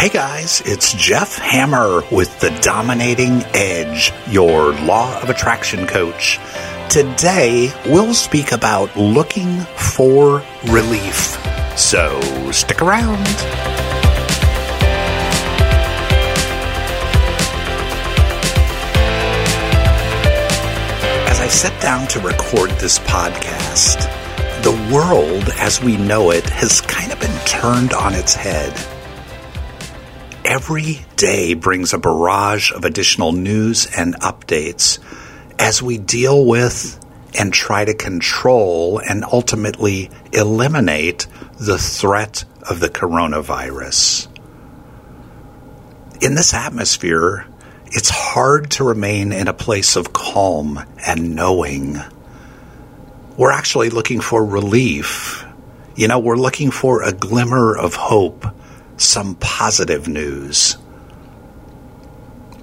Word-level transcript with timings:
Hey 0.00 0.08
guys, 0.08 0.62
it's 0.64 0.94
Jeff 0.94 1.36
Hammer 1.36 2.02
with 2.10 2.40
the 2.40 2.48
Dominating 2.62 3.42
Edge, 3.52 4.14
your 4.28 4.72
Law 4.72 5.20
of 5.20 5.28
Attraction 5.28 5.86
coach. 5.86 6.38
Today, 6.88 7.70
we'll 7.84 8.14
speak 8.14 8.52
about 8.52 8.96
looking 8.96 9.60
for 9.76 10.42
relief. 10.68 11.36
So, 11.76 12.18
stick 12.50 12.80
around. 12.80 13.20
As 21.28 21.40
I 21.40 21.48
sit 21.48 21.78
down 21.82 22.08
to 22.08 22.20
record 22.20 22.70
this 22.70 22.98
podcast, 23.00 24.10
the 24.62 24.94
world 24.94 25.50
as 25.58 25.82
we 25.82 25.98
know 25.98 26.30
it 26.30 26.48
has 26.48 26.80
kind 26.80 27.12
of 27.12 27.20
been 27.20 27.38
turned 27.44 27.92
on 27.92 28.14
its 28.14 28.32
head 28.32 28.74
every 30.50 30.98
day 31.14 31.54
brings 31.54 31.92
a 31.92 31.98
barrage 31.98 32.72
of 32.72 32.84
additional 32.84 33.30
news 33.30 33.86
and 33.96 34.16
updates 34.16 34.98
as 35.60 35.80
we 35.80 35.96
deal 35.96 36.44
with 36.44 36.98
and 37.38 37.54
try 37.54 37.84
to 37.84 37.94
control 37.94 38.98
and 38.98 39.24
ultimately 39.24 40.10
eliminate 40.32 41.28
the 41.60 41.78
threat 41.78 42.44
of 42.68 42.80
the 42.80 42.88
coronavirus. 42.88 44.26
In 46.20 46.34
this 46.34 46.52
atmosphere, 46.52 47.46
it's 47.86 48.10
hard 48.10 48.72
to 48.72 48.82
remain 48.82 49.30
in 49.30 49.46
a 49.46 49.54
place 49.54 49.94
of 49.94 50.12
calm 50.12 50.84
and 51.06 51.36
knowing. 51.36 51.96
We're 53.36 53.52
actually 53.52 53.90
looking 53.90 54.20
for 54.20 54.44
relief. 54.44 55.46
You 55.94 56.08
know, 56.08 56.18
we're 56.18 56.34
looking 56.34 56.72
for 56.72 57.04
a 57.04 57.12
glimmer 57.12 57.76
of 57.76 57.94
hope 57.94 58.46
some 59.00 59.34
positive 59.36 60.08
news. 60.08 60.76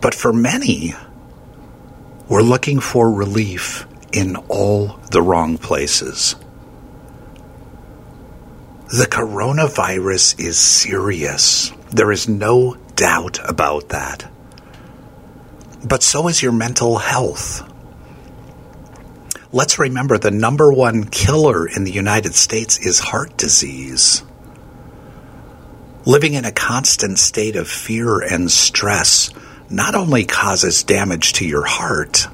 But 0.02 0.14
for 0.14 0.32
many, 0.32 0.94
we're 2.30 2.42
looking 2.42 2.80
for 2.80 3.12
relief 3.12 3.88
in 4.12 4.36
all 4.48 5.00
the 5.12 5.22
wrong 5.22 5.58
places. 5.58 6.36
The 8.90 9.06
coronavirus 9.06 10.40
is 10.40 10.58
serious. 10.58 11.72
There 11.92 12.12
is 12.12 12.30
no 12.30 12.76
doubt 12.96 13.40
about 13.48 13.90
that. 13.90 14.32
But 15.84 16.04
so 16.04 16.28
is 16.28 16.42
your 16.42 16.52
mental 16.52 16.98
health. 16.98 17.64
Let's 19.52 19.80
remember 19.80 20.18
the 20.18 20.32
number 20.32 20.72
one 20.72 21.06
killer 21.06 21.68
in 21.68 21.84
the 21.84 21.92
United 21.92 22.36
States 22.36 22.78
is 22.78 23.00
heart 23.00 23.38
disease. 23.38 24.24
Living 26.08 26.36
in 26.36 26.46
a 26.46 26.54
constant 26.54 27.20
state 27.20 27.58
of 27.58 27.68
fear 27.68 28.22
and 28.22 28.50
stress 28.50 29.30
not 29.70 29.94
only 29.94 30.24
causes 30.24 30.84
damage 30.84 31.34
to 31.34 31.46
your 31.46 31.66
heart, 31.66 32.28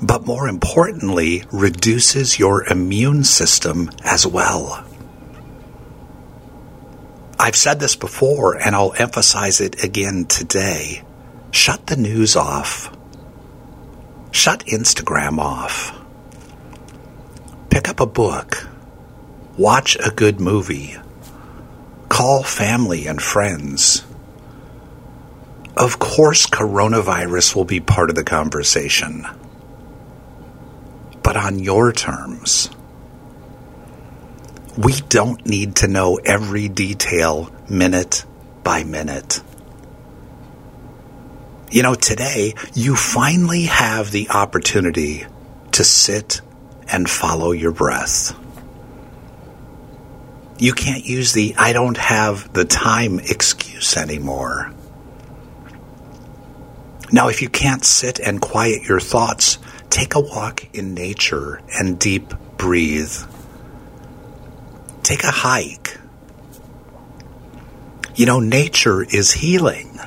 but 0.00 0.24
more 0.24 0.48
importantly, 0.48 1.44
reduces 1.52 2.38
your 2.38 2.64
immune 2.64 3.24
system 3.24 3.90
as 4.02 4.26
well. 4.26 4.82
I've 7.38 7.56
said 7.56 7.78
this 7.78 7.94
before 7.94 8.56
and 8.56 8.74
I'll 8.74 8.94
emphasize 8.96 9.60
it 9.60 9.84
again 9.84 10.24
today. 10.24 11.02
Shut 11.50 11.88
the 11.88 11.96
news 11.96 12.36
off. 12.36 12.90
Shut 14.30 14.64
Instagram 14.64 15.38
off. 15.38 15.94
Pick 17.68 17.86
up 17.86 18.00
a 18.00 18.06
book. 18.06 18.66
Watch 19.58 19.98
a 20.02 20.10
good 20.10 20.40
movie 20.40 20.96
Call 22.18 22.42
family 22.42 23.06
and 23.06 23.22
friends. 23.22 24.04
Of 25.76 26.00
course, 26.00 26.48
coronavirus 26.48 27.54
will 27.54 27.64
be 27.64 27.78
part 27.78 28.10
of 28.10 28.16
the 28.16 28.24
conversation, 28.24 29.24
but 31.22 31.36
on 31.36 31.60
your 31.60 31.92
terms. 31.92 32.70
We 34.76 34.94
don't 35.08 35.46
need 35.46 35.76
to 35.76 35.86
know 35.86 36.16
every 36.16 36.68
detail 36.68 37.52
minute 37.68 38.24
by 38.64 38.82
minute. 38.82 39.40
You 41.70 41.84
know, 41.84 41.94
today 41.94 42.54
you 42.74 42.96
finally 42.96 43.66
have 43.66 44.10
the 44.10 44.30
opportunity 44.30 45.24
to 45.70 45.84
sit 45.84 46.40
and 46.88 47.08
follow 47.08 47.52
your 47.52 47.70
breath. 47.70 48.36
You 50.58 50.72
can't 50.72 51.04
use 51.04 51.32
the 51.32 51.54
I 51.56 51.72
don't 51.72 51.96
have 51.96 52.52
the 52.52 52.64
time 52.64 53.20
excuse 53.20 53.96
anymore. 53.96 54.72
Now, 57.12 57.28
if 57.28 57.40
you 57.40 57.48
can't 57.48 57.84
sit 57.84 58.18
and 58.18 58.40
quiet 58.40 58.82
your 58.82 59.00
thoughts, 59.00 59.58
take 59.88 60.14
a 60.14 60.20
walk 60.20 60.68
in 60.74 60.94
nature 60.94 61.62
and 61.78 61.98
deep 61.98 62.34
breathe. 62.58 63.14
Take 65.02 65.24
a 65.24 65.30
hike. 65.30 65.98
You 68.14 68.26
know, 68.26 68.40
nature 68.40 69.02
is 69.02 69.32
healing. 69.32 69.98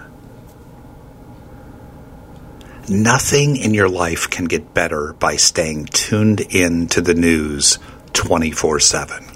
Nothing 2.90 3.56
in 3.56 3.74
your 3.74 3.88
life 3.88 4.30
can 4.30 4.46
get 4.46 4.74
better 4.74 5.14
by 5.14 5.38
staying 5.38 5.86
tuned 5.86 6.42
in 6.42 6.88
to 6.88 7.02
the 7.02 7.14
news 7.14 7.80
24 8.14 8.82
7. 8.82 9.31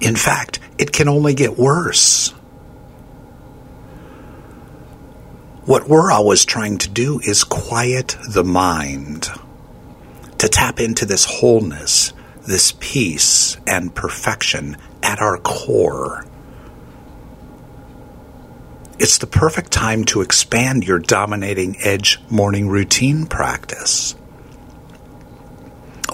In 0.00 0.16
fact, 0.16 0.58
it 0.78 0.92
can 0.92 1.08
only 1.08 1.34
get 1.34 1.58
worse. 1.58 2.30
What 5.64 5.88
we're 5.88 6.10
always 6.10 6.44
trying 6.44 6.78
to 6.78 6.90
do 6.90 7.20
is 7.20 7.42
quiet 7.42 8.16
the 8.28 8.44
mind, 8.44 9.28
to 10.38 10.48
tap 10.48 10.78
into 10.78 11.06
this 11.06 11.24
wholeness, 11.24 12.12
this 12.46 12.74
peace 12.78 13.56
and 13.66 13.94
perfection 13.94 14.76
at 15.02 15.20
our 15.20 15.38
core. 15.38 16.26
It's 18.98 19.18
the 19.18 19.26
perfect 19.26 19.70
time 19.70 20.04
to 20.06 20.20
expand 20.20 20.84
your 20.84 20.98
dominating 20.98 21.76
edge 21.80 22.20
morning 22.30 22.68
routine 22.68 23.26
practice. 23.26 24.14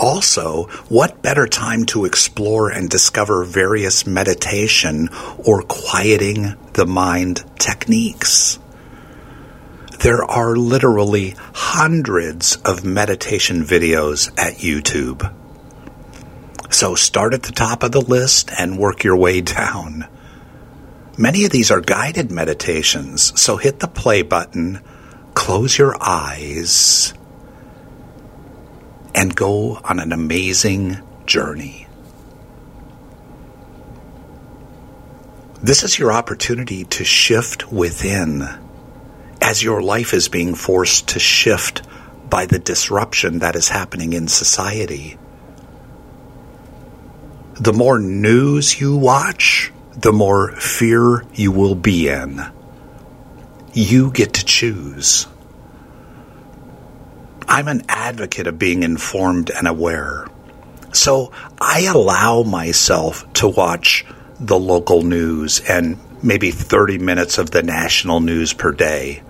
Also, 0.00 0.65
what 0.88 1.21
better 1.21 1.47
time 1.47 1.84
to 1.84 2.06
explore 2.06 2.71
and 2.71 2.88
discover 2.88 3.44
various 3.44 4.06
meditation 4.06 5.11
or 5.37 5.61
quieting 5.61 6.56
the 6.72 6.87
mind 6.87 7.44
techniques? 7.59 8.59
There 9.99 10.25
are 10.25 10.56
literally 10.56 11.34
hundreds 11.53 12.56
of 12.65 12.83
meditation 12.83 13.62
videos 13.62 14.31
at 14.39 14.55
YouTube. 14.55 15.34
So 16.71 16.94
start 16.94 17.34
at 17.34 17.43
the 17.43 17.53
top 17.53 17.83
of 17.83 17.93
the 17.93 18.00
list 18.00 18.50
and 18.59 18.78
work 18.78 19.05
your 19.05 19.19
way 19.19 19.41
down. 19.43 20.09
Many 21.19 21.44
of 21.44 21.50
these 21.50 21.71
are 21.71 21.83
guided 21.83 22.31
meditations, 22.31 23.39
so 23.39 23.59
hit 23.59 23.81
the 23.81 23.89
play 23.89 24.22
button, 24.22 24.81
close 25.34 25.77
your 25.77 25.94
eyes, 26.00 27.12
and 29.15 29.34
go 29.34 29.76
on 29.84 30.00
an 30.00 30.12
amazing 30.12 31.00
journey. 31.26 31.87
This 35.62 35.82
is 35.82 35.98
your 35.98 36.12
opportunity 36.12 36.84
to 36.84 37.04
shift 37.04 37.71
within 37.71 38.48
as 39.43 39.62
your 39.62 39.82
life 39.82 40.15
is 40.15 40.28
being 40.28 40.54
forced 40.54 41.09
to 41.09 41.19
shift 41.19 41.82
by 42.31 42.47
the 42.47 42.59
disruption 42.59 43.41
that 43.41 43.56
is 43.56 43.69
happening 43.69 44.12
in 44.12 44.28
society. 44.28 45.19
The 47.54 47.72
more 47.72 47.98
news 47.98 48.80
you 48.80 48.97
watch, 48.97 49.71
the 49.92 50.12
more 50.12 50.53
fear 50.53 51.27
you 51.34 51.53
will 51.53 51.74
be 51.74 52.09
in. 52.09 52.41
You 53.74 54.10
get 54.12 54.34
to 54.34 54.45
choose. 54.45 55.27
I'm 57.50 57.66
an 57.66 57.82
advocate 57.88 58.47
of 58.47 58.60
being 58.60 58.84
informed 58.84 59.50
and 59.50 59.66
aware. 59.66 60.28
So 60.92 61.32
I 61.60 61.80
allow 61.92 62.44
myself 62.44 63.30
to 63.34 63.48
watch 63.48 64.06
the 64.38 64.58
local 64.58 65.02
news 65.02 65.60
and 65.68 65.98
maybe 66.22 66.52
30 66.52 66.98
minutes 66.98 67.38
of 67.38 67.50
the 67.50 67.64
national 67.64 68.20
news 68.20 68.52
per 68.52 68.70
day, 68.70 69.24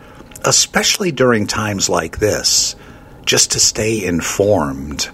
especially 0.44 1.12
during 1.12 1.46
times 1.46 1.88
like 1.88 2.18
this, 2.18 2.76
just 3.24 3.52
to 3.52 3.58
stay 3.58 4.04
informed. 4.04 5.08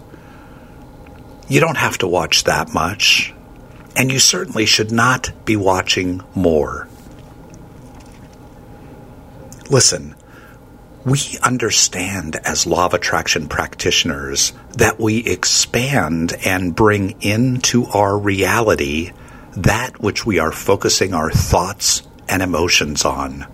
You 1.49 1.61
don't 1.61 1.77
have 1.77 1.99
to 1.99 2.09
watch 2.09 2.43
that 2.45 2.75
much, 2.75 3.33
and 3.95 4.11
you 4.11 4.19
certainly 4.19 4.67
should 4.67 4.91
not 4.91 5.31
be 5.45 5.55
watching 5.55 6.23
more. 6.35 6.89
Listen, 9.71 10.17
we 11.07 11.39
understand 11.41 12.35
as 12.45 12.67
law 12.67 12.87
of 12.87 12.93
attraction 12.93 13.47
practitioners 13.47 14.53
that 14.77 14.99
we 14.99 15.19
expand 15.19 16.35
and 16.45 16.75
bring 16.75 17.15
into 17.23 17.87
our 17.87 18.19
reality 18.19 19.13
that 19.53 20.01
which 20.01 20.27
we 20.27 20.41
are 20.41 20.51
focusing 20.51 21.15
our 21.15 21.31
thoughts 21.31 22.03
and 22.29 22.43
emotions 22.43 23.05
on. 23.05 23.47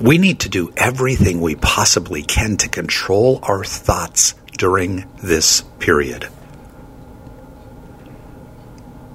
We 0.00 0.18
need 0.18 0.38
to 0.40 0.48
do 0.48 0.72
everything 0.76 1.40
we 1.40 1.56
possibly 1.56 2.22
can 2.22 2.56
to 2.58 2.68
control 2.68 3.40
our 3.42 3.64
thoughts 3.64 4.34
during 4.56 5.04
this 5.20 5.62
period. 5.80 6.28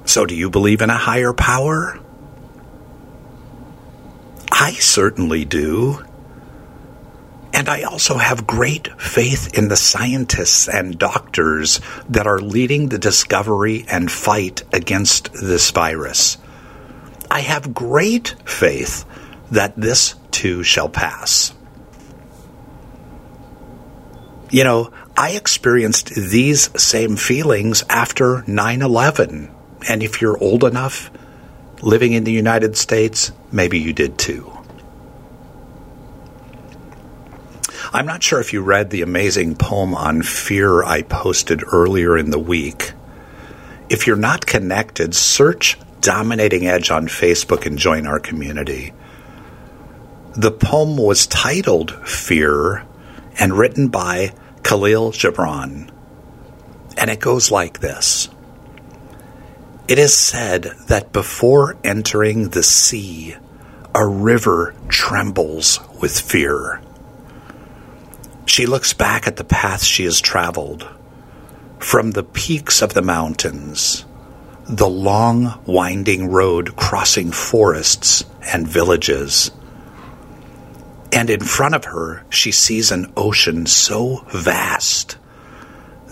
So, 0.03 0.25
do 0.25 0.35
you 0.35 0.49
believe 0.49 0.81
in 0.81 0.89
a 0.89 0.97
higher 0.97 1.31
power? 1.31 1.97
I 4.51 4.73
certainly 4.73 5.45
do. 5.45 6.03
And 7.53 7.67
I 7.67 7.83
also 7.83 8.17
have 8.17 8.47
great 8.47 8.89
faith 9.01 9.57
in 9.57 9.67
the 9.67 9.75
scientists 9.75 10.67
and 10.67 10.97
doctors 10.97 11.81
that 12.09 12.27
are 12.27 12.39
leading 12.39 12.89
the 12.89 12.99
discovery 12.99 13.85
and 13.89 14.11
fight 14.11 14.63
against 14.71 15.33
this 15.33 15.71
virus. 15.71 16.37
I 17.29 17.41
have 17.41 17.73
great 17.73 18.35
faith 18.45 19.05
that 19.51 19.75
this 19.75 20.15
too 20.31 20.63
shall 20.63 20.89
pass. 20.89 21.53
You 24.51 24.63
know, 24.63 24.91
I 25.15 25.31
experienced 25.31 26.15
these 26.15 26.69
same 26.81 27.17
feelings 27.17 27.83
after 27.89 28.43
9 28.47 28.81
11. 28.81 29.51
And 29.87 30.01
if 30.01 30.21
you're 30.21 30.37
old 30.37 30.63
enough, 30.63 31.11
living 31.81 32.13
in 32.13 32.23
the 32.23 32.31
United 32.31 32.77
States, 32.77 33.31
maybe 33.51 33.79
you 33.79 33.93
did 33.93 34.17
too. 34.17 34.58
I'm 37.91 38.05
not 38.05 38.21
sure 38.21 38.39
if 38.39 38.53
you 38.53 38.61
read 38.61 38.91
the 38.91 39.01
amazing 39.01 39.55
poem 39.55 39.95
on 39.95 40.21
fear 40.21 40.83
I 40.83 41.01
posted 41.01 41.63
earlier 41.73 42.15
in 42.15 42.29
the 42.29 42.37
week. 42.37 42.93
If 43.89 44.05
you're 44.05 44.15
not 44.15 44.45
connected, 44.45 45.15
search 45.15 45.75
Dominating 45.99 46.67
Edge 46.67 46.91
on 46.91 47.07
Facebook 47.07 47.65
and 47.65 47.79
join 47.79 48.05
our 48.05 48.19
community. 48.19 48.93
The 50.35 50.51
poem 50.51 50.97
was 50.97 51.25
titled 51.25 51.91
Fear 52.07 52.85
and 53.39 53.57
written 53.57 53.87
by 53.87 54.33
Kahlil 54.61 55.11
Gibran. 55.11 55.89
And 56.95 57.09
it 57.09 57.19
goes 57.19 57.49
like 57.49 57.79
this 57.79 58.29
It 59.87 59.97
is 59.97 60.15
said 60.15 60.75
that 60.89 61.11
before 61.11 61.75
entering 61.83 62.49
the 62.49 62.61
sea, 62.61 63.35
a 63.95 64.05
river 64.05 64.75
trembles 64.89 65.79
with 65.99 66.19
fear. 66.19 66.83
She 68.49 68.65
looks 68.65 68.93
back 68.93 69.27
at 69.27 69.35
the 69.35 69.43
path 69.43 69.83
she 69.83 70.05
has 70.05 70.19
traveled. 70.19 70.89
From 71.77 72.11
the 72.11 72.23
peaks 72.23 72.81
of 72.81 72.95
the 72.95 73.03
mountains, 73.03 74.05
the 74.65 74.89
long, 74.89 75.61
winding 75.67 76.31
road 76.31 76.75
crossing 76.75 77.31
forests 77.31 78.25
and 78.51 78.67
villages. 78.67 79.51
And 81.11 81.29
in 81.29 81.41
front 81.41 81.75
of 81.75 81.85
her, 81.85 82.25
she 82.31 82.51
sees 82.51 82.89
an 82.91 83.13
ocean 83.15 83.67
so 83.67 84.25
vast 84.29 85.17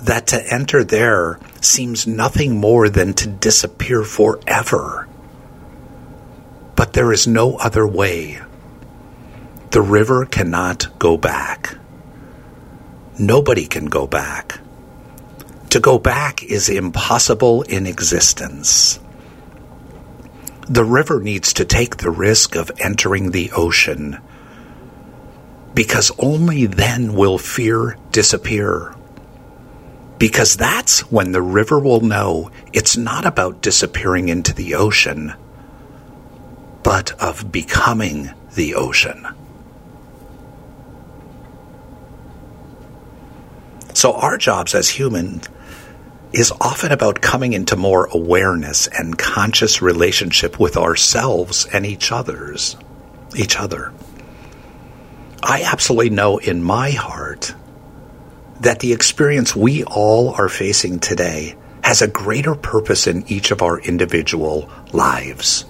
that 0.03 0.27
to 0.27 0.53
enter 0.53 0.83
there 0.83 1.39
seems 1.59 2.05
nothing 2.05 2.55
more 2.55 2.87
than 2.87 3.15
to 3.15 3.27
disappear 3.27 4.03
forever. 4.03 5.07
But 6.75 6.93
there 6.93 7.11
is 7.11 7.25
no 7.25 7.55
other 7.57 7.87
way. 7.87 8.39
The 9.71 9.81
river 9.81 10.23
cannot 10.25 10.99
go 10.99 11.17
back. 11.17 11.77
Nobody 13.19 13.65
can 13.65 13.85
go 13.85 14.05
back. 14.05 14.59
To 15.71 15.79
go 15.79 15.97
back 15.97 16.43
is 16.43 16.69
impossible 16.69 17.63
in 17.63 17.87
existence. 17.87 18.99
The 20.69 20.83
river 20.83 21.19
needs 21.19 21.53
to 21.53 21.65
take 21.65 21.97
the 21.97 22.11
risk 22.11 22.55
of 22.55 22.71
entering 22.79 23.31
the 23.31 23.51
ocean 23.51 24.19
because 25.77 26.11
only 26.17 26.65
then 26.65 27.13
will 27.13 27.37
fear 27.37 27.97
disappear. 28.11 28.95
Because 30.17 30.55
that's 30.55 31.11
when 31.11 31.31
the 31.31 31.41
river 31.41 31.79
will 31.79 32.01
know 32.01 32.49
it's 32.73 32.97
not 32.97 33.27
about 33.27 33.61
disappearing 33.61 34.29
into 34.29 34.53
the 34.53 34.73
ocean, 34.73 35.35
but 36.81 37.11
of 37.21 37.51
becoming 37.51 38.31
the 38.55 38.73
ocean. 38.73 39.27
So 43.97 44.13
our 44.13 44.37
jobs 44.37 44.75
as 44.75 44.89
human 44.89 45.41
is 46.31 46.53
often 46.61 46.91
about 46.91 47.19
coming 47.19 47.53
into 47.53 47.75
more 47.75 48.05
awareness 48.05 48.85
and 48.85 49.17
conscious 49.17 49.81
relationship 49.81 50.59
with 50.59 50.77
ourselves 50.77 51.65
and 51.73 51.83
each 51.83 52.11
others, 52.11 52.77
each 53.35 53.59
other. 53.59 53.91
I 55.41 55.63
absolutely 55.63 56.11
know 56.11 56.37
in 56.37 56.61
my 56.61 56.91
heart 56.91 57.55
that 58.59 58.81
the 58.81 58.93
experience 58.93 59.55
we 59.55 59.83
all 59.83 60.29
are 60.29 60.47
facing 60.47 60.99
today 60.99 61.55
has 61.83 62.03
a 62.03 62.07
greater 62.07 62.53
purpose 62.53 63.07
in 63.07 63.25
each 63.27 63.49
of 63.49 63.63
our 63.63 63.79
individual 63.79 64.69
lives. 64.93 65.65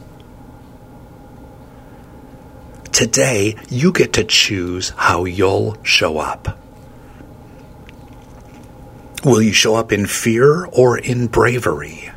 Today, 2.92 3.56
you 3.70 3.94
get 3.94 4.12
to 4.14 4.26
choose 4.26 4.90
how 4.98 5.24
you'll 5.24 5.82
show 5.86 6.18
up. 6.18 6.67
Will 9.28 9.42
you 9.42 9.52
show 9.52 9.76
up 9.76 9.92
in 9.92 10.06
fear 10.06 10.68
or 10.68 10.98
in 10.98 11.28
bravery? 11.28 12.12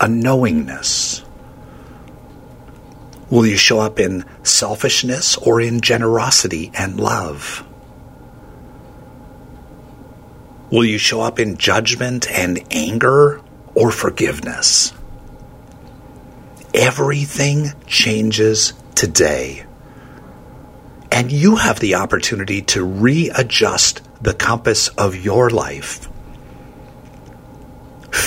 A 0.00 0.08
knowingness? 0.08 1.22
Will 3.30 3.46
you 3.46 3.56
show 3.56 3.78
up 3.78 4.00
in 4.00 4.24
selfishness 4.42 5.36
or 5.36 5.60
in 5.60 5.80
generosity 5.80 6.72
and 6.74 6.98
love? 6.98 7.64
Will 10.72 10.84
you 10.84 10.98
show 10.98 11.20
up 11.20 11.38
in 11.38 11.56
judgment 11.56 12.28
and 12.28 12.58
anger 12.72 13.40
or 13.76 13.92
forgiveness? 13.92 14.92
Everything 16.74 17.74
changes 17.86 18.72
today. 18.96 19.66
And 21.12 21.30
you 21.30 21.54
have 21.54 21.78
the 21.78 21.94
opportunity 21.94 22.60
to 22.62 22.84
readjust 22.84 24.02
the 24.20 24.34
compass 24.34 24.88
of 24.88 25.14
your 25.14 25.48
life. 25.50 26.09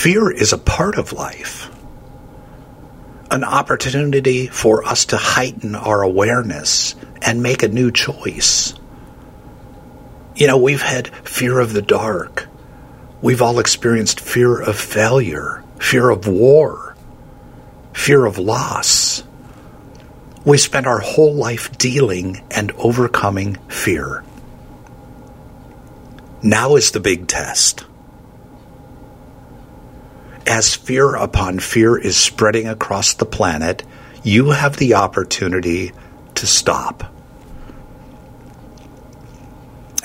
Fear 0.04 0.32
is 0.32 0.52
a 0.52 0.58
part 0.58 0.98
of 0.98 1.14
life, 1.14 1.70
an 3.30 3.42
opportunity 3.42 4.48
for 4.48 4.84
us 4.84 5.06
to 5.06 5.16
heighten 5.16 5.74
our 5.74 6.02
awareness 6.02 6.94
and 7.22 7.42
make 7.42 7.62
a 7.62 7.68
new 7.68 7.90
choice. 7.90 8.74
You 10.36 10.46
know, 10.46 10.58
we've 10.58 10.82
had 10.82 11.08
fear 11.26 11.58
of 11.58 11.72
the 11.72 11.80
dark. 11.80 12.48
We've 13.22 13.40
all 13.40 13.58
experienced 13.58 14.20
fear 14.20 14.60
of 14.60 14.76
failure, 14.76 15.64
fear 15.80 16.10
of 16.10 16.28
war, 16.28 16.94
fear 17.94 18.26
of 18.26 18.36
loss. 18.36 19.22
We 20.44 20.58
spend 20.58 20.86
our 20.86 21.00
whole 21.00 21.32
life 21.32 21.78
dealing 21.78 22.44
and 22.50 22.72
overcoming 22.72 23.54
fear. 23.70 24.22
Now 26.42 26.76
is 26.76 26.90
the 26.90 27.00
big 27.00 27.26
test 27.26 27.86
as 30.46 30.74
fear 30.74 31.14
upon 31.14 31.58
fear 31.58 31.96
is 31.96 32.16
spreading 32.16 32.68
across 32.68 33.14
the 33.14 33.24
planet, 33.26 33.82
you 34.22 34.50
have 34.50 34.76
the 34.76 34.94
opportunity 34.94 35.92
to 36.34 36.46
stop. 36.46 37.12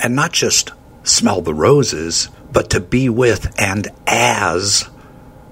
And 0.02 0.14
not 0.14 0.32
just 0.32 0.72
smell 1.02 1.40
the 1.40 1.54
roses, 1.54 2.30
but 2.52 2.70
to 2.70 2.80
be 2.80 3.08
with 3.08 3.54
and 3.60 3.88
as 4.06 4.88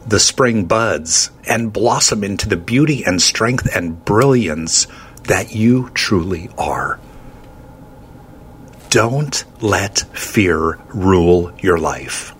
the 0.06 0.18
spring 0.18 0.64
buds 0.64 1.30
and 1.46 1.72
blossom 1.72 2.24
into 2.24 2.48
the 2.48 2.56
beauty 2.56 3.04
and 3.04 3.20
strength 3.20 3.68
and 3.74 4.04
brilliance 4.04 4.86
that 5.24 5.54
you 5.54 5.90
truly 5.90 6.48
are. 6.56 6.98
Don't 8.88 9.44
let 9.60 9.98
fear 10.16 10.78
rule 10.94 11.52
your 11.60 11.78
life. 11.78 12.34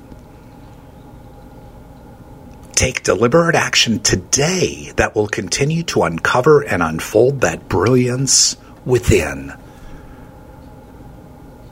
Take 2.78 3.02
deliberate 3.02 3.56
action 3.56 3.98
today 3.98 4.92
that 4.94 5.16
will 5.16 5.26
continue 5.26 5.82
to 5.82 6.04
uncover 6.04 6.60
and 6.60 6.80
unfold 6.80 7.40
that 7.40 7.68
brilliance 7.68 8.56
within. 8.84 9.52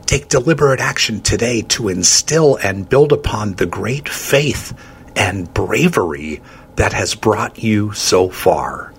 Take 0.05 0.27
deliberate 0.27 0.81
action 0.81 1.21
today 1.21 1.61
to 1.61 1.87
instill 1.87 2.57
and 2.57 2.89
build 2.89 3.13
upon 3.13 3.53
the 3.53 3.65
great 3.65 4.09
faith 4.09 4.77
and 5.15 5.53
bravery 5.53 6.41
that 6.75 6.91
has 6.91 7.15
brought 7.15 7.63
you 7.63 7.93
so 7.93 8.27
far. 8.27 8.93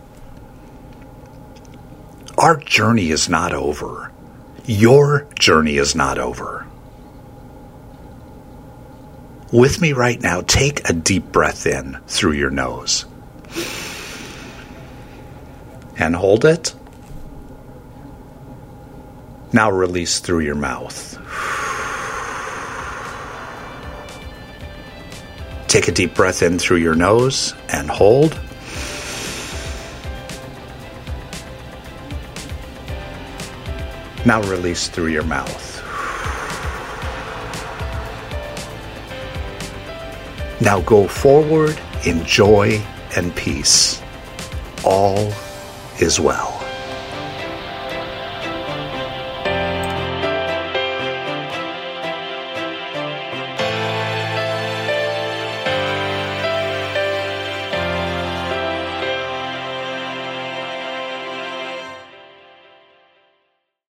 Our 2.38 2.56
journey 2.56 3.10
is 3.10 3.28
not 3.28 3.52
over. 3.52 4.10
Your 4.64 5.28
journey 5.38 5.76
is 5.76 5.94
not 5.94 6.16
over 6.16 6.66
with 9.52 9.80
me 9.80 9.92
right 9.92 10.20
now, 10.20 10.42
take 10.42 10.88
a 10.88 10.92
deep 10.92 11.32
breath 11.32 11.66
in 11.66 11.98
through 12.06 12.32
your 12.32 12.50
nose. 12.50 13.04
and 15.98 16.14
hold 16.14 16.44
it. 16.44 16.74
Now 19.52 19.70
release 19.70 20.20
through 20.20 20.40
your 20.40 20.54
mouth. 20.54 21.16
Take 25.68 25.88
a 25.88 25.92
deep 25.92 26.14
breath 26.14 26.42
in 26.42 26.58
through 26.58 26.78
your 26.78 26.94
nose 26.94 27.54
and 27.68 27.90
hold. 27.90 28.38
Now 34.24 34.42
release 34.42 34.88
through 34.88 35.08
your 35.08 35.24
mouth. 35.24 35.77
Now 40.68 40.82
go 40.82 41.08
forward 41.08 41.80
in 42.04 42.22
joy 42.26 42.78
and 43.16 43.34
peace. 43.34 44.02
All 44.84 45.32
is 45.98 46.20
well. 46.20 46.57